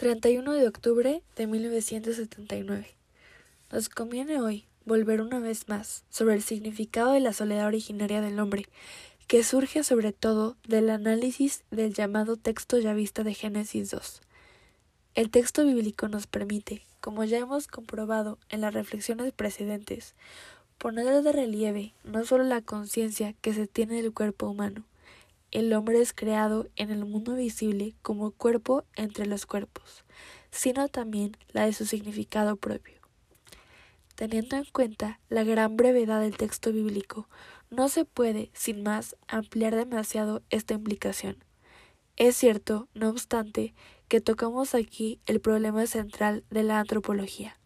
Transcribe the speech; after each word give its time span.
31 0.00 0.54
de 0.54 0.66
octubre 0.66 1.22
de 1.36 1.46
1979. 1.46 2.86
Nos 3.70 3.90
conviene 3.90 4.40
hoy 4.40 4.64
volver 4.86 5.20
una 5.20 5.40
vez 5.40 5.68
más 5.68 6.04
sobre 6.08 6.36
el 6.36 6.42
significado 6.42 7.12
de 7.12 7.20
la 7.20 7.34
soledad 7.34 7.66
originaria 7.66 8.22
del 8.22 8.40
hombre, 8.40 8.64
que 9.26 9.44
surge 9.44 9.84
sobre 9.84 10.14
todo 10.14 10.56
del 10.66 10.88
análisis 10.88 11.64
del 11.70 11.92
llamado 11.92 12.38
texto 12.38 12.78
yavista 12.78 13.24
de 13.24 13.34
Génesis 13.34 13.90
2. 13.90 14.22
El 15.16 15.28
texto 15.28 15.66
bíblico 15.66 16.08
nos 16.08 16.26
permite, 16.26 16.82
como 17.02 17.24
ya 17.24 17.36
hemos 17.36 17.66
comprobado 17.66 18.38
en 18.48 18.62
las 18.62 18.72
reflexiones 18.72 19.34
precedentes, 19.34 20.14
poner 20.78 21.22
de 21.22 21.30
relieve 21.30 21.92
no 22.04 22.24
solo 22.24 22.44
la 22.44 22.62
conciencia 22.62 23.34
que 23.42 23.52
se 23.52 23.66
tiene 23.66 24.00
del 24.00 24.14
cuerpo 24.14 24.48
humano, 24.48 24.82
el 25.50 25.72
hombre 25.72 26.00
es 26.00 26.12
creado 26.12 26.68
en 26.76 26.90
el 26.90 27.04
mundo 27.04 27.34
visible 27.34 27.94
como 28.02 28.30
cuerpo 28.30 28.84
entre 28.94 29.26
los 29.26 29.46
cuerpos, 29.46 30.04
sino 30.50 30.88
también 30.88 31.36
la 31.48 31.64
de 31.64 31.72
su 31.72 31.86
significado 31.86 32.56
propio. 32.56 33.00
Teniendo 34.14 34.56
en 34.56 34.64
cuenta 34.66 35.20
la 35.28 35.44
gran 35.44 35.76
brevedad 35.76 36.20
del 36.20 36.36
texto 36.36 36.72
bíblico, 36.72 37.28
no 37.70 37.88
se 37.88 38.04
puede, 38.04 38.50
sin 38.52 38.82
más, 38.82 39.16
ampliar 39.28 39.74
demasiado 39.74 40.42
esta 40.50 40.74
implicación. 40.74 41.42
Es 42.16 42.36
cierto, 42.36 42.88
no 42.94 43.08
obstante, 43.08 43.74
que 44.08 44.20
tocamos 44.20 44.74
aquí 44.74 45.20
el 45.26 45.40
problema 45.40 45.86
central 45.86 46.44
de 46.50 46.64
la 46.64 46.80
antropología. 46.80 47.58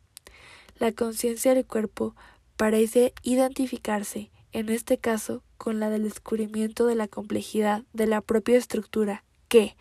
La 0.78 0.92
conciencia 0.92 1.54
del 1.54 1.66
cuerpo 1.66 2.14
parece 2.56 3.14
identificarse 3.22 4.30
en 4.52 4.68
este 4.68 4.98
caso 4.98 5.42
con 5.64 5.80
la 5.80 5.88
del 5.88 6.02
descubrimiento 6.02 6.84
de 6.84 6.94
la 6.94 7.08
complejidad 7.08 7.84
de 7.94 8.06
la 8.06 8.20
propia 8.20 8.58
estructura 8.58 9.24
que, 9.48 9.78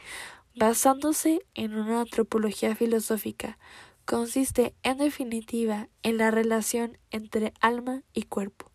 basándose 0.55 1.45
en 1.55 1.75
una 1.75 1.99
antropología 1.99 2.73
filosófica, 2.73 3.57
consiste 4.05 4.73
en 4.83 4.99
definitiva 4.99 5.89
en 6.01 6.15
la 6.15 6.31
relación 6.31 6.97
entre 7.11 7.53
alma 7.59 8.01
y 8.13 8.21
cuerpo. 8.23 8.71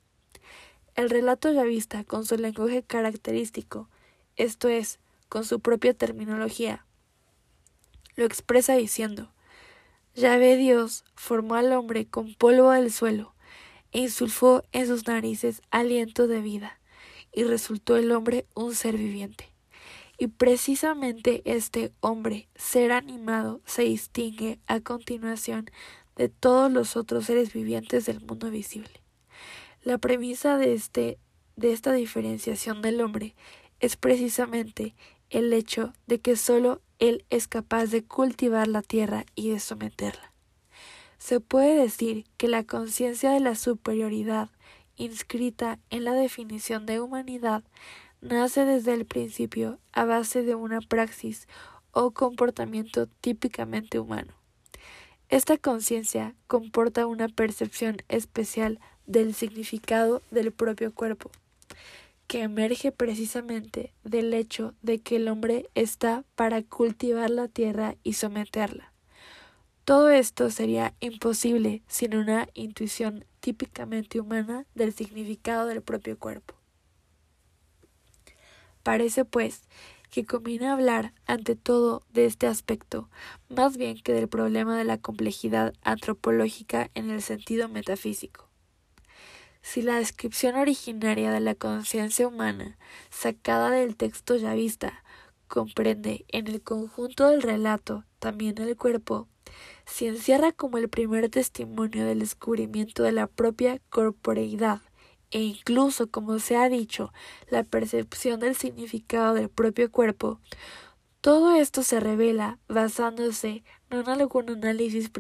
El 0.97 1.09
relato 1.09 1.51
yavista, 1.51 2.05
con 2.05 2.27
su 2.27 2.37
lenguaje 2.37 2.83
característico, 2.83 3.89
esto 4.37 4.69
es, 4.69 4.99
con 5.31 5.47
su 5.47 5.61
propia 5.61 5.95
terminología, 5.95 6.85
lo 8.17 8.27
expresa 8.27 8.75
diciendo 8.75 9.33
Yahvé 10.15 10.59
Dios 10.59 11.05
formó 11.15 11.55
al 11.55 11.73
hombre 11.73 12.07
con 12.07 12.35
polvo 12.35 12.71
del 12.71 12.93
suelo 12.93 13.33
e 13.93 14.01
insulfó 14.01 14.63
en 14.73 14.87
sus 14.87 15.07
narices 15.07 15.63
aliento 15.71 16.27
de 16.27 16.43
vida, 16.43 16.78
y 17.39 17.45
resultó 17.45 17.97
el 17.97 18.11
hombre 18.11 18.47
un 18.57 18.75
ser 18.75 18.97
viviente. 18.97 19.45
Y 20.19 20.27
precisamente 20.27 21.43
este 21.45 21.93
hombre, 22.01 22.49
ser 22.57 22.91
animado, 22.91 23.61
se 23.65 23.83
distingue 23.83 24.59
a 24.67 24.81
continuación 24.81 25.71
de 26.17 26.29
todos 26.29 26.73
los 26.73 26.97
otros 26.97 27.27
seres 27.27 27.53
vivientes 27.53 28.07
del 28.07 28.21
mundo 28.21 28.51
visible. 28.51 28.91
La 29.85 29.99
premisa 29.99 30.59
de, 30.59 30.73
este, 30.73 31.21
de 31.55 31.73
esta 31.73 31.93
diferenciación 31.93 32.83
del 32.83 33.01
hombre 33.01 33.37
es 33.79 33.95
precisamente 33.95 34.97
el 35.31 35.53
hecho 35.53 35.93
de 36.09 36.19
que 36.19 36.35
sólo 36.35 36.83
él 36.99 37.25
es 37.31 37.47
capaz 37.47 37.87
de 37.87 38.03
cultivar 38.03 38.67
la 38.67 38.83
tierra 38.83 39.27
y 39.37 39.51
de 39.51 39.61
someterla. 39.61 40.33
Se 41.19 41.39
puede 41.39 41.81
decir 41.81 42.25
que 42.37 42.49
la 42.49 42.65
conciencia 42.65 43.31
de 43.31 43.39
la 43.39 43.55
superioridad 43.55 44.51
inscrita 44.99 45.79
en 45.91 46.05
la 46.05 46.13
definición 46.13 46.85
de 46.85 47.01
humanidad 47.01 47.65
nace 48.21 48.65
desde 48.65 48.93
el 48.95 49.07
principio 49.07 49.79
a 49.93 50.05
base 50.05 50.43
de 50.43 50.55
una 50.55 50.81
praxis 50.81 51.47
o 51.93 52.11
comportamiento 52.11 53.07
típicamente 53.07 53.99
humano. 53.99 54.35
Esta 55.29 55.57
conciencia 55.59 56.35
comporta 56.47 57.07
una 57.07 57.29
percepción 57.29 57.99
especial 58.09 58.81
del 59.07 59.35
significado 59.35 60.23
del 60.31 60.53
propio 60.53 60.93
cuerpo, 60.93 61.31
que 62.27 62.43
emerge 62.43 62.93
precisamente 62.93 63.93
del 64.05 64.33
hecho 64.35 64.75
de 64.83 64.99
que 64.99 65.17
el 65.17 65.29
hombre 65.29 65.69
está 65.75 66.25
para 66.35 66.63
cultivar 66.63 67.31
la 67.31 67.49
tierra 67.49 67.97
y 68.03 68.15
someterla. 68.15 68.93
Todo 69.85 70.11
esto 70.11 70.51
sería 70.51 70.95
imposible 71.01 71.83
sin 71.89 72.15
una 72.15 72.49
intuición 72.53 73.25
típicamente 73.41 74.21
humana 74.21 74.67
del 74.75 74.93
significado 74.93 75.67
del 75.67 75.83
propio 75.83 76.19
cuerpo. 76.19 76.55
Parece, 78.83 79.25
pues, 79.25 79.63
que 80.11 80.25
conviene 80.25 80.69
hablar 80.69 81.13
ante 81.27 81.57
todo 81.57 82.03
de 82.11 82.25
este 82.27 82.47
aspecto, 82.47 83.11
más 83.49 83.77
bien 83.77 84.01
que 84.01 84.13
del 84.13 84.29
problema 84.29 84.77
de 84.77 84.85
la 84.85 84.99
complejidad 84.99 85.75
antropológica 85.83 86.91
en 86.95 87.11
el 87.11 87.23
sentido 87.23 87.69
metafísico. 87.69 88.49
Si 89.61 89.83
la 89.83 89.97
descripción 89.97 90.57
originaria 90.57 91.31
de 91.31 91.41
la 91.41 91.55
conciencia 91.55 92.27
humana, 92.27 92.79
sacada 93.11 93.71
del 93.71 93.97
texto 93.97 94.37
ya 94.37 94.55
vista, 94.55 95.05
comprende 95.49 96.25
en 96.29 96.47
el 96.47 96.63
conjunto 96.63 97.29
del 97.29 97.43
relato 97.43 98.05
también 98.19 98.59
el 98.59 98.77
cuerpo, 98.77 99.29
se 99.87 100.09
encierra 100.09 100.53
como 100.53 100.79
el 100.79 100.89
primer 100.89 101.29
testimonio 101.31 102.07
del 102.07 102.21
descubrimiento 102.21 103.03
de 103.03 103.13
la 103.13 103.27
propia 103.27 103.81
corporeidad 103.91 104.81
e 105.31 105.41
incluso, 105.41 106.11
como 106.11 106.39
se 106.39 106.57
ha 106.57 106.69
dicho, 106.69 107.13
la 107.51 107.63
percepción 107.63 108.41
del 108.41 108.57
significado 108.57 109.35
del 109.35 109.51
propio 109.51 109.91
cuerpo, 109.91 110.41
todo 111.21 111.55
esto 111.55 111.83
se 111.83 112.01
revela 112.01 112.59
basándose 112.69 113.65
no 113.91 114.01
en 114.01 114.09
algún 114.09 114.51
análisis 114.51 115.11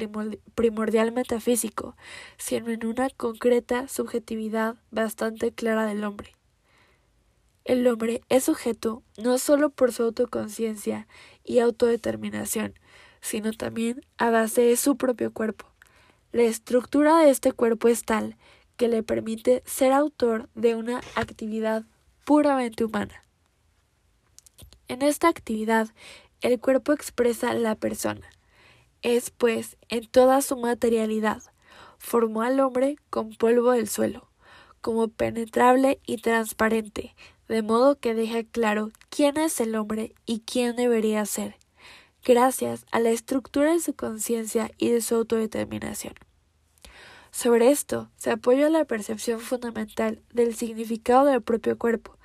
primordial 0.55 1.13
metafísico, 1.13 1.97
sino 2.37 2.71
en 2.71 2.87
una 2.87 3.11
concreta 3.11 3.89
subjetividad 3.89 4.77
bastante 4.91 5.53
clara 5.53 5.87
del 5.87 6.05
hombre. 6.05 6.37
El 7.65 7.87
hombre 7.87 8.23
es 8.29 8.45
sujeto 8.45 9.03
no 9.19 9.37
solo 9.39 9.71
por 9.71 9.93
su 9.93 10.05
autoconciencia 10.05 11.09
y 11.45 11.59
autodeterminación, 11.59 12.75
sino 13.21 13.53
también 13.53 14.01
a 14.17 14.31
base 14.31 14.63
de 14.63 14.77
su 14.77 14.97
propio 14.97 15.33
cuerpo. 15.33 15.67
La 16.33 16.43
estructura 16.43 17.19
de 17.19 17.31
este 17.31 17.53
cuerpo 17.53 17.89
es 17.89 18.05
tal 18.05 18.37
que 18.77 18.89
le 18.89 19.03
permite 19.03 19.63
ser 19.67 19.93
autor 19.93 20.49
de 20.55 20.75
una 20.75 21.01
actividad 21.15 21.85
puramente 22.25 22.85
humana. 22.85 23.25
En 24.87 25.03
esta 25.03 25.29
actividad, 25.29 25.89
el 26.41 26.61
cuerpo 26.61 26.93
expresa 26.93 27.53
la 27.55 27.75
persona. 27.75 28.27
Es, 29.03 29.31
pues, 29.31 29.77
en 29.89 30.07
toda 30.07 30.41
su 30.41 30.57
materialidad. 30.57 31.43
Formó 31.99 32.43
al 32.43 32.61
hombre 32.61 32.97
con 33.11 33.35
polvo 33.35 33.73
del 33.73 33.89
suelo, 33.89 34.31
como 34.81 35.09
penetrable 35.09 36.01
y 36.07 36.19
transparente, 36.19 37.15
de 37.49 37.63
modo 37.63 37.99
que 37.99 38.15
deja 38.15 38.45
claro 38.45 38.91
quién 39.11 39.37
es 39.37 39.61
el 39.61 39.75
hombre 39.75 40.15
y 40.25 40.41
quién 40.41 40.77
debería 40.77 41.27
ser, 41.27 41.57
gracias 42.25 42.87
a 42.91 43.01
la 43.01 43.11
estructura 43.11 43.73
de 43.73 43.81
su 43.81 43.95
conciencia 43.95 44.71
y 44.79 44.91
de 44.91 45.01
su 45.01 45.15
autodeterminación. 45.15 46.15
Sobre 47.31 47.71
esto 47.71 48.11
se 48.17 48.31
apoya 48.31 48.71
la 48.71 48.85
percepción 48.85 49.41
fundamental 49.41 50.23
del 50.33 50.55
significado 50.55 51.27
del 51.27 51.43
propio 51.43 51.79
cuerpo, 51.79 52.17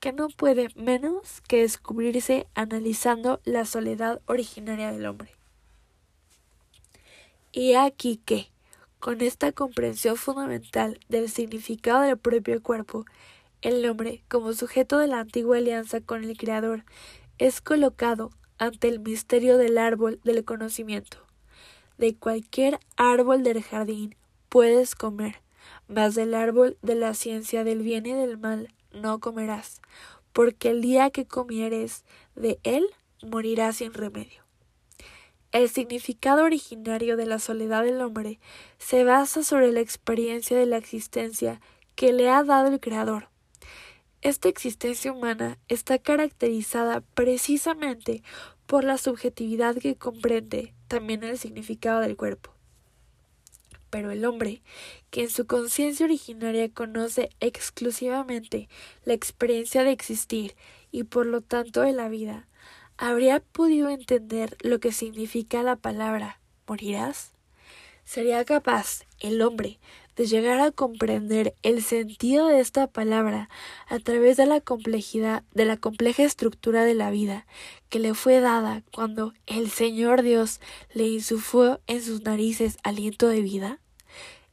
que 0.00 0.12
no 0.12 0.28
puede 0.28 0.68
menos 0.76 1.40
que 1.42 1.62
descubrirse 1.62 2.46
analizando 2.54 3.40
la 3.44 3.64
soledad 3.64 4.20
originaria 4.26 4.92
del 4.92 5.06
hombre. 5.06 5.30
Y 7.52 7.74
aquí 7.74 8.20
que, 8.24 8.50
con 8.98 9.20
esta 9.20 9.52
comprensión 9.52 10.16
fundamental 10.16 11.00
del 11.08 11.28
significado 11.30 12.02
del 12.02 12.18
propio 12.18 12.62
cuerpo, 12.62 13.04
el 13.62 13.88
hombre, 13.88 14.22
como 14.28 14.52
sujeto 14.52 14.98
de 14.98 15.08
la 15.08 15.20
antigua 15.20 15.56
alianza 15.56 16.00
con 16.00 16.22
el 16.22 16.36
Creador, 16.36 16.84
es 17.38 17.60
colocado 17.60 18.30
ante 18.58 18.88
el 18.88 19.00
misterio 19.00 19.56
del 19.56 19.78
árbol 19.78 20.20
del 20.24 20.44
conocimiento. 20.44 21.18
De 21.96 22.14
cualquier 22.16 22.78
árbol 22.96 23.42
del 23.42 23.62
jardín 23.62 24.14
puedes 24.48 24.94
comer, 24.94 25.42
mas 25.88 26.14
del 26.14 26.34
árbol 26.34 26.76
de 26.82 26.94
la 26.94 27.14
ciencia 27.14 27.64
del 27.64 27.82
bien 27.82 28.06
y 28.06 28.12
del 28.12 28.38
mal 28.38 28.72
no 28.92 29.20
comerás, 29.20 29.80
porque 30.32 30.70
el 30.70 30.80
día 30.80 31.10
que 31.10 31.26
comieres 31.26 32.04
de 32.34 32.58
él 32.62 32.86
morirás 33.22 33.76
sin 33.76 33.92
remedio. 33.92 34.42
El 35.50 35.68
significado 35.70 36.44
originario 36.44 37.16
de 37.16 37.26
la 37.26 37.38
soledad 37.38 37.82
del 37.82 38.02
hombre 38.02 38.38
se 38.76 39.02
basa 39.02 39.42
sobre 39.42 39.72
la 39.72 39.80
experiencia 39.80 40.58
de 40.58 40.66
la 40.66 40.76
existencia 40.76 41.60
que 41.94 42.12
le 42.12 42.28
ha 42.28 42.44
dado 42.44 42.68
el 42.68 42.80
Creador, 42.80 43.28
esta 44.22 44.48
existencia 44.48 45.12
humana 45.12 45.58
está 45.68 45.98
caracterizada 45.98 47.02
precisamente 47.14 48.22
por 48.66 48.84
la 48.84 48.98
subjetividad 48.98 49.76
que 49.76 49.96
comprende 49.96 50.74
también 50.88 51.22
el 51.24 51.38
significado 51.38 52.00
del 52.00 52.16
cuerpo. 52.16 52.52
Pero 53.90 54.10
el 54.10 54.24
hombre, 54.24 54.62
que 55.10 55.22
en 55.22 55.30
su 55.30 55.46
conciencia 55.46 56.04
originaria 56.04 56.68
conoce 56.68 57.30
exclusivamente 57.40 58.68
la 59.04 59.14
experiencia 59.14 59.84
de 59.84 59.92
existir 59.92 60.56
y 60.90 61.04
por 61.04 61.24
lo 61.24 61.40
tanto 61.40 61.80
de 61.80 61.92
la 61.92 62.08
vida, 62.08 62.46
¿habría 62.98 63.40
podido 63.40 63.88
entender 63.88 64.56
lo 64.60 64.80
que 64.80 64.92
significa 64.92 65.62
la 65.62 65.76
palabra 65.76 66.40
morirás? 66.66 67.37
¿Sería 68.08 68.42
capaz 68.46 69.04
el 69.20 69.42
hombre 69.42 69.78
de 70.16 70.24
llegar 70.24 70.60
a 70.60 70.70
comprender 70.70 71.54
el 71.62 71.82
sentido 71.82 72.48
de 72.48 72.58
esta 72.58 72.86
palabra 72.86 73.50
a 73.86 73.98
través 73.98 74.38
de 74.38 74.46
la 74.46 74.62
complejidad 74.62 75.42
de 75.52 75.66
la 75.66 75.76
compleja 75.76 76.22
estructura 76.22 76.84
de 76.84 76.94
la 76.94 77.10
vida 77.10 77.46
que 77.90 77.98
le 77.98 78.14
fue 78.14 78.40
dada 78.40 78.82
cuando 78.94 79.34
el 79.46 79.68
Señor 79.68 80.22
Dios 80.22 80.58
le 80.94 81.06
insufló 81.06 81.82
en 81.86 82.02
sus 82.02 82.22
narices 82.22 82.78
aliento 82.82 83.28
de 83.28 83.42
vida? 83.42 83.78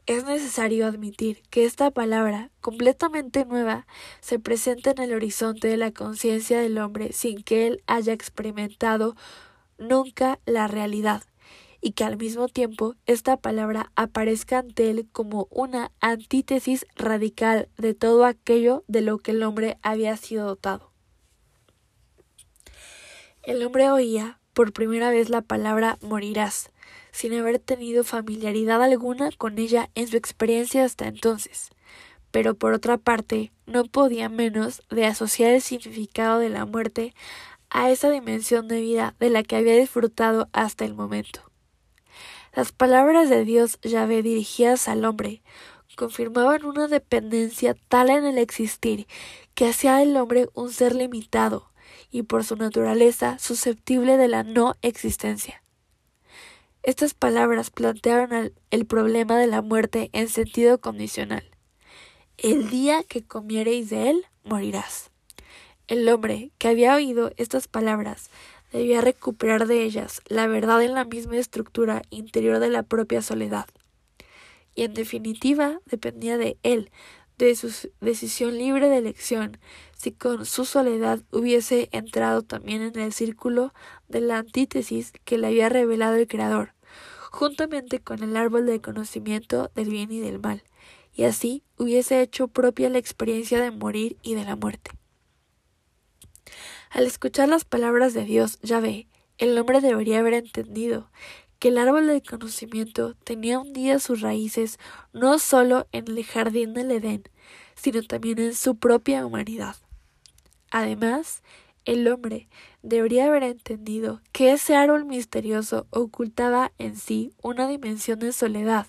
Es 0.05 0.25
necesario 0.25 0.85
admitir 0.85 1.41
que 1.49 1.63
esta 1.63 1.91
palabra, 1.91 2.51
completamente 2.59 3.45
nueva, 3.45 3.87
se 4.19 4.37
presenta 4.37 4.91
en 4.91 4.99
el 4.99 5.13
horizonte 5.13 5.69
de 5.69 5.77
la 5.77 5.91
conciencia 5.91 6.59
del 6.59 6.77
hombre 6.77 7.13
sin 7.13 7.41
que 7.41 7.67
él 7.67 7.83
haya 7.87 8.11
experimentado 8.11 9.15
nunca 9.77 10.39
la 10.45 10.67
realidad 10.67 11.23
y 11.85 11.91
que 11.91 12.03
al 12.03 12.17
mismo 12.17 12.47
tiempo 12.47 12.95
esta 13.05 13.37
palabra 13.37 13.91
aparezca 13.95 14.57
ante 14.57 14.89
él 14.89 15.07
como 15.11 15.47
una 15.51 15.91
antítesis 15.99 16.87
radical 16.95 17.69
de 17.77 17.93
todo 17.93 18.25
aquello 18.25 18.83
de 18.87 19.01
lo 19.01 19.19
que 19.19 19.29
el 19.29 19.43
hombre 19.43 19.77
había 19.83 20.17
sido 20.17 20.47
dotado. 20.47 20.91
El 23.43 23.63
hombre 23.63 23.91
oía 23.91 24.39
por 24.53 24.73
primera 24.73 25.11
vez 25.11 25.29
la 25.29 25.43
palabra 25.43 25.99
morirás, 26.01 26.71
sin 27.11 27.35
haber 27.35 27.59
tenido 27.59 28.03
familiaridad 28.03 28.81
alguna 28.81 29.29
con 29.37 29.59
ella 29.59 29.91
en 29.93 30.07
su 30.07 30.17
experiencia 30.17 30.85
hasta 30.85 31.05
entonces. 31.05 31.69
Pero 32.31 32.55
por 32.55 32.73
otra 32.73 32.97
parte, 32.97 33.51
no 33.67 33.83
podía 33.85 34.27
menos 34.27 34.81
de 34.89 35.05
asociar 35.05 35.51
el 35.51 35.61
significado 35.61 36.39
de 36.39 36.49
la 36.49 36.65
muerte 36.65 37.13
a 37.69 37.91
esa 37.91 38.09
dimensión 38.09 38.67
de 38.67 38.81
vida 38.81 39.13
de 39.19 39.29
la 39.29 39.43
que 39.43 39.55
había 39.55 39.75
disfrutado 39.75 40.49
hasta 40.51 40.83
el 40.83 40.95
momento. 40.95 41.54
Las 42.55 42.71
palabras 42.71 43.29
de 43.29 43.43
Dios 43.43 43.79
Yahvé 43.81 44.23
dirigidas 44.23 44.87
al 44.87 45.03
hombre 45.03 45.41
confirmaban 45.97 46.63
una 46.63 46.87
dependencia 46.87 47.75
tal 47.89 48.09
en 48.09 48.23
el 48.23 48.37
existir 48.37 49.07
que 49.55 49.67
hacía 49.67 49.97
del 49.97 50.15
hombre 50.15 50.47
un 50.53 50.71
ser 50.71 50.95
limitado 50.95 51.69
y 52.11 52.23
por 52.23 52.45
su 52.45 52.55
naturaleza 52.55 53.37
susceptible 53.39 54.15
de 54.15 54.29
la 54.29 54.43
no 54.43 54.75
existencia. 54.81 55.63
Estas 56.81 57.13
palabras 57.13 57.71
plantearon 57.71 58.53
el 58.71 58.85
problema 58.85 59.37
de 59.37 59.47
la 59.47 59.61
muerte 59.61 60.09
en 60.13 60.29
sentido 60.29 60.79
condicional. 60.79 61.43
El 62.37 62.69
día 62.69 63.03
que 63.03 63.21
comiereis 63.25 63.89
de 63.89 64.11
él, 64.11 64.25
morirás. 64.45 65.11
El 65.87 66.07
hombre 66.07 66.51
que 66.57 66.69
había 66.69 66.95
oído 66.95 67.31
estas 67.35 67.67
palabras 67.67 68.29
debía 68.75 69.01
recuperar 69.01 69.67
de 69.67 69.83
ellas 69.83 70.21
la 70.27 70.47
verdad 70.47 70.83
en 70.83 70.93
la 70.93 71.05
misma 71.05 71.37
estructura 71.37 72.01
interior 72.09 72.59
de 72.59 72.69
la 72.69 72.83
propia 72.83 73.21
soledad. 73.21 73.65
Y 74.75 74.83
en 74.83 74.93
definitiva 74.93 75.79
dependía 75.85 76.37
de 76.37 76.57
él, 76.63 76.91
de 77.37 77.55
su 77.55 77.89
decisión 78.01 78.57
libre 78.57 78.89
de 78.89 78.97
elección, 78.97 79.57
si 79.97 80.11
con 80.11 80.45
su 80.45 80.65
soledad 80.65 81.21
hubiese 81.31 81.89
entrado 81.91 82.41
también 82.41 82.81
en 82.81 82.99
el 82.99 83.13
círculo 83.13 83.73
de 84.09 84.21
la 84.21 84.39
antítesis 84.39 85.13
que 85.23 85.37
le 85.37 85.47
había 85.47 85.69
revelado 85.69 86.15
el 86.15 86.27
Creador, 86.27 86.73
juntamente 87.31 87.99
con 87.99 88.23
el 88.23 88.35
árbol 88.35 88.65
del 88.65 88.81
conocimiento 88.81 89.71
del 89.75 89.89
bien 89.89 90.11
y 90.11 90.19
del 90.19 90.39
mal, 90.39 90.63
y 91.13 91.23
así 91.23 91.63
hubiese 91.77 92.21
hecho 92.21 92.49
propia 92.49 92.89
la 92.89 92.99
experiencia 92.99 93.61
de 93.61 93.71
morir 93.71 94.17
y 94.21 94.35
de 94.35 94.43
la 94.43 94.55
muerte. 94.57 94.91
Al 96.95 97.05
escuchar 97.07 97.49
las 97.49 97.65
palabras 97.65 98.13
de 98.13 98.23
Dios, 98.23 98.57
ya 98.61 98.79
ve, 98.79 99.09
el 99.37 99.57
hombre 99.57 99.81
debería 99.81 100.19
haber 100.19 100.33
entendido 100.33 101.11
que 101.59 101.67
el 101.67 101.77
árbol 101.77 102.07
del 102.07 102.23
conocimiento 102.23 103.15
tenía 103.15 103.59
un 103.59 103.73
día 103.73 103.99
sus 103.99 104.21
raíces 104.21 104.79
no 105.11 105.37
solo 105.37 105.89
en 105.91 106.07
el 106.07 106.23
jardín 106.23 106.73
del 106.73 106.91
Edén, 106.91 107.23
sino 107.75 108.01
también 108.01 108.39
en 108.39 108.55
su 108.55 108.77
propia 108.77 109.25
humanidad. 109.25 109.75
Además, 110.71 111.43
el 111.83 112.07
hombre 112.07 112.47
debería 112.81 113.25
haber 113.25 113.43
entendido 113.43 114.21
que 114.31 114.53
ese 114.53 114.77
árbol 114.77 115.03
misterioso 115.03 115.87
ocultaba 115.89 116.71
en 116.77 116.95
sí 116.95 117.33
una 117.43 117.67
dimensión 117.67 118.19
de 118.19 118.31
soledad, 118.31 118.87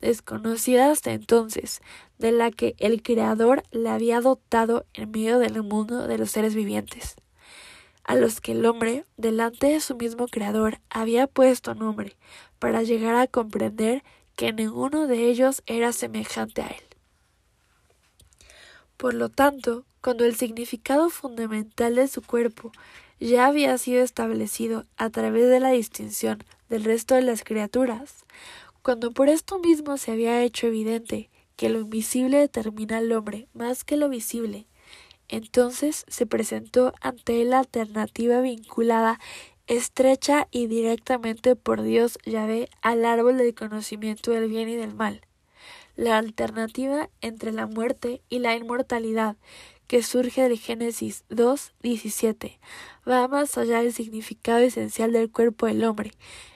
desconocida 0.00 0.90
hasta 0.90 1.12
entonces, 1.12 1.80
de 2.18 2.32
la 2.32 2.50
que 2.50 2.74
el 2.78 3.04
Creador 3.04 3.62
le 3.70 3.88
había 3.88 4.20
dotado 4.20 4.84
en 4.94 5.12
medio 5.12 5.38
del 5.38 5.62
mundo 5.62 6.08
de 6.08 6.18
los 6.18 6.32
seres 6.32 6.56
vivientes 6.56 7.14
a 8.06 8.14
los 8.14 8.40
que 8.40 8.52
el 8.52 8.64
hombre, 8.64 9.04
delante 9.16 9.66
de 9.66 9.80
su 9.80 9.96
mismo 9.96 10.28
Creador, 10.28 10.78
había 10.90 11.26
puesto 11.26 11.74
nombre, 11.74 12.16
para 12.60 12.82
llegar 12.84 13.16
a 13.16 13.26
comprender 13.26 14.04
que 14.36 14.52
ninguno 14.52 15.08
de 15.08 15.28
ellos 15.28 15.62
era 15.66 15.92
semejante 15.92 16.62
a 16.62 16.68
él. 16.68 16.84
Por 18.96 19.12
lo 19.12 19.28
tanto, 19.28 19.84
cuando 20.00 20.24
el 20.24 20.36
significado 20.36 21.10
fundamental 21.10 21.96
de 21.96 22.06
su 22.06 22.22
cuerpo 22.22 22.70
ya 23.18 23.46
había 23.46 23.76
sido 23.76 24.04
establecido 24.04 24.84
a 24.96 25.10
través 25.10 25.48
de 25.48 25.58
la 25.58 25.70
distinción 25.70 26.44
del 26.68 26.84
resto 26.84 27.16
de 27.16 27.22
las 27.22 27.42
criaturas, 27.42 28.24
cuando 28.82 29.10
por 29.10 29.28
esto 29.28 29.58
mismo 29.58 29.96
se 29.96 30.12
había 30.12 30.42
hecho 30.42 30.68
evidente 30.68 31.28
que 31.56 31.70
lo 31.70 31.80
invisible 31.80 32.38
determina 32.38 32.98
al 32.98 33.10
hombre 33.10 33.48
más 33.52 33.82
que 33.82 33.96
lo 33.96 34.08
visible, 34.08 34.66
entonces 35.28 36.04
se 36.08 36.26
presentó 36.26 36.92
ante 37.00 37.42
él 37.42 37.50
la 37.50 37.60
alternativa 37.60 38.40
vinculada 38.40 39.18
estrecha 39.66 40.48
y 40.50 40.66
directamente 40.66 41.56
por 41.56 41.82
Dios 41.82 42.18
Yahvé 42.24 42.68
al 42.82 43.04
árbol 43.04 43.38
del 43.38 43.54
conocimiento 43.54 44.30
del 44.30 44.48
bien 44.48 44.68
y 44.68 44.76
del 44.76 44.94
mal. 44.94 45.22
La 45.96 46.18
alternativa 46.18 47.08
entre 47.20 47.52
la 47.52 47.66
muerte 47.66 48.20
y 48.28 48.38
la 48.38 48.54
inmortalidad 48.54 49.36
que 49.86 50.02
surge 50.02 50.42
del 50.42 50.58
Génesis 50.58 51.24
2.17 51.30 52.58
va 53.08 53.28
más 53.28 53.56
allá 53.56 53.82
del 53.82 53.92
significado 53.92 54.58
esencial 54.58 55.12
del 55.12 55.30
cuerpo 55.30 55.66
del 55.66 55.84
hombre, 55.84 56.12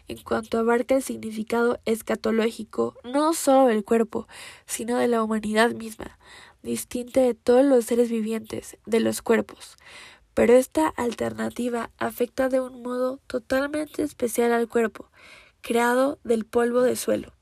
en 0.09 0.19
cuanto 0.19 0.59
abarca 0.59 0.97
el 0.97 1.03
significado 1.03 1.79
escatológico 1.85 2.97
no 3.05 3.33
solo 3.35 3.69
del 3.69 3.85
cuerpo, 3.85 4.27
sino 4.67 4.99
de 4.99 5.09
la 5.09 5.23
humanidad 5.23 5.71
misma, 5.73 6.19
distinta 6.63 7.21
de 7.21 7.35
todos 7.35 7.65
los 7.65 7.85
seres 7.85 8.11
vivientes, 8.11 8.77
de 8.87 9.01
los 9.01 9.23
cuerpos, 9.23 9.77
pero 10.35 10.55
esta 10.55 10.89
alternativa 10.89 11.91
afecta 11.99 12.49
de 12.49 12.61
un 12.61 12.83
modo 12.83 13.19
totalmente 13.27 14.03
especial 14.03 14.53
al 14.53 14.69
cuerpo, 14.69 15.11
creado 15.61 16.19
del 16.25 16.45
polvo 16.45 16.83
de 16.83 16.97
suelo. 16.97 17.33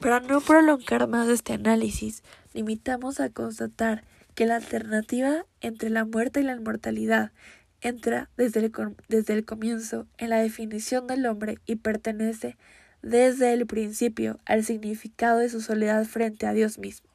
Para 0.00 0.20
no 0.20 0.40
prolongar 0.40 1.08
más 1.08 1.28
este 1.28 1.54
análisis, 1.54 2.22
limitamos 2.54 3.18
a 3.18 3.30
constatar 3.30 4.04
que 4.38 4.46
la 4.46 4.54
alternativa 4.54 5.46
entre 5.60 5.90
la 5.90 6.04
muerte 6.04 6.38
y 6.38 6.42
la 6.44 6.52
inmortalidad 6.52 7.32
entra 7.80 8.30
desde 8.36 8.60
el, 8.60 8.72
desde 9.08 9.34
el 9.34 9.44
comienzo 9.44 10.06
en 10.16 10.30
la 10.30 10.38
definición 10.38 11.08
del 11.08 11.26
hombre 11.26 11.58
y 11.66 11.74
pertenece 11.74 12.56
desde 13.02 13.52
el 13.52 13.66
principio 13.66 14.38
al 14.44 14.62
significado 14.62 15.40
de 15.40 15.48
su 15.48 15.60
soledad 15.60 16.04
frente 16.04 16.46
a 16.46 16.52
Dios 16.52 16.78
mismo. 16.78 17.10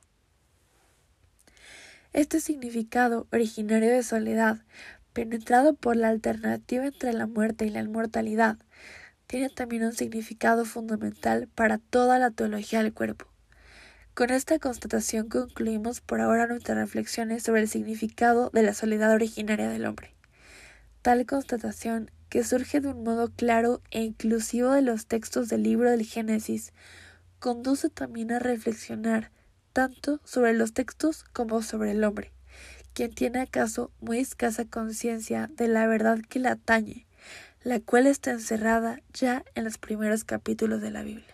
Este 2.12 2.42
significado 2.42 3.26
originario 3.32 3.90
de 3.90 4.04
soledad, 4.04 4.58
penetrado 5.14 5.76
por 5.76 5.96
la 5.96 6.10
alternativa 6.10 6.88
entre 6.88 7.14
la 7.14 7.26
muerte 7.26 7.66
y 7.66 7.70
la 7.70 7.80
inmortalidad, 7.80 8.58
tiene 9.28 9.48
también 9.48 9.86
un 9.86 9.94
significado 9.94 10.66
fundamental 10.66 11.48
para 11.56 11.78
toda 11.78 12.20
la 12.20 12.32
teología 12.32 12.84
del 12.84 12.94
cuerpo. 12.94 13.33
Con 14.14 14.30
esta 14.30 14.60
constatación 14.60 15.28
concluimos 15.28 16.00
por 16.00 16.22
ahora 16.22 16.46
nuestras 16.46 16.78
reflexiones 16.78 17.42
sobre 17.42 17.62
el 17.62 17.68
significado 17.68 18.52
de 18.52 18.62
la 18.62 18.76
soledad 18.76 19.12
originaria 19.12 19.68
del 19.68 19.88
hombre. 19.88 20.14
Tal 21.02 21.26
constatación, 21.26 22.12
que 22.30 22.44
surge 22.44 22.80
de 22.80 22.90
un 22.90 23.04
modo 23.04 23.32
claro 23.32 23.82
e 23.90 24.04
inclusivo 24.04 24.70
de 24.72 24.84
los 24.84 25.08
textos 25.08 25.50
del 25.50 25.64
libro 25.64 25.90
del 25.90 26.06
Génesis, 26.06 26.74
conduce 27.40 27.90
también 27.90 28.32
a 28.32 28.38
reflexionar 28.38 29.32
tanto 29.74 30.20
sobre 30.24 30.54
los 30.54 30.74
textos 30.74 31.24
como 31.34 31.64
sobre 31.64 31.90
el 31.90 32.04
hombre, 32.04 32.32
quien 32.94 33.16
tiene 33.16 33.40
acaso 33.40 33.90
muy 34.00 34.20
escasa 34.20 34.66
conciencia 34.66 35.50
de 35.56 35.68
la 35.68 35.88
verdad 35.88 36.20
que 36.30 36.38
le 36.38 36.50
atañe, 36.50 37.08
la 37.64 37.80
cual 37.80 38.06
está 38.06 38.30
encerrada 38.30 39.02
ya 39.12 39.44
en 39.56 39.64
los 39.64 39.80
primeros 39.80 40.24
capítulos 40.24 40.82
de 40.82 40.92
la 40.92 41.02
Biblia. 41.02 41.33